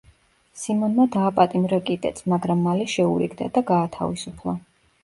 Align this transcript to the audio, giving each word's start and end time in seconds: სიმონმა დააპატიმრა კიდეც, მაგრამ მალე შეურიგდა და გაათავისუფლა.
სიმონმა 0.61 1.05
დააპატიმრა 1.17 1.79
კიდეც, 1.91 2.25
მაგრამ 2.35 2.67
მალე 2.71 2.91
შეურიგდა 2.97 3.53
და 3.59 3.69
გაათავისუფლა. 3.71 4.61